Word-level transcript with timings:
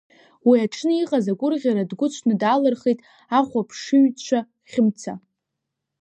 Уи 0.47 0.57
аҽны 0.65 0.93
иҟаз 1.01 1.25
агәырӷьара 1.31 1.89
дгәыцәны 1.89 2.33
даалырхит 2.41 2.99
ахәаԥшыҩцәа 3.37 4.39
Хьымца. 4.69 5.13